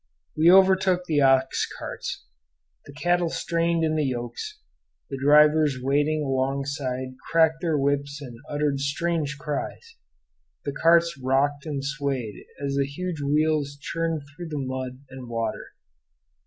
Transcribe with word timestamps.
We 0.35 0.49
overtook 0.49 1.05
the 1.05 1.21
ox 1.21 1.67
carts. 1.77 2.25
The 2.87 2.91
cattle 2.93 3.29
strained 3.29 3.83
in 3.83 3.93
the 3.95 4.03
yokes; 4.03 4.57
the 5.11 5.17
drivers 5.21 5.77
wading 5.79 6.23
alongside 6.23 7.17
cracked 7.31 7.61
their 7.61 7.77
whips 7.77 8.19
and 8.19 8.39
uttered 8.49 8.79
strange 8.79 9.37
cries; 9.37 9.97
the 10.65 10.73
carts 10.73 11.19
rocked 11.21 11.67
and 11.67 11.83
swayed 11.85 12.47
as 12.59 12.73
the 12.73 12.87
huge 12.87 13.21
wheels 13.21 13.77
churned 13.79 14.23
through 14.23 14.47
the 14.49 14.57
mud 14.57 15.01
and 15.11 15.29
water. 15.29 15.73